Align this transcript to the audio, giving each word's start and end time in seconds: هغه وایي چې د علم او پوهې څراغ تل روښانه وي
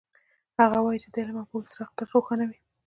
هغه 0.59 0.77
وایي 0.81 0.99
چې 1.03 1.09
د 1.13 1.15
علم 1.21 1.35
او 1.41 1.47
پوهې 1.51 1.67
څراغ 1.71 1.91
تل 1.97 2.07
روښانه 2.13 2.45
وي 2.49 2.57